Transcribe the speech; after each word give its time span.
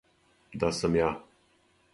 Да 0.63 0.71
сам 0.79 0.97
ја. 1.03 1.13